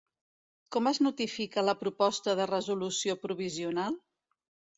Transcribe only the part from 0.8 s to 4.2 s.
es notifica la proposta de resolució provisional?